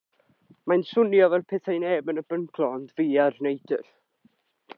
Mae'n 0.71 0.83
swnio 0.91 1.27
fel 1.33 1.45
petai 1.53 1.77
neb 1.85 2.11
yn 2.15 2.23
y 2.23 2.25
byngalo 2.33 2.71
ond 2.79 2.97
fi 2.99 3.09
a'r 3.27 3.41
neidr. 3.49 3.87